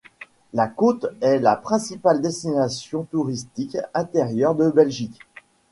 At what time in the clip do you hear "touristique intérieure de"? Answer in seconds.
3.03-4.67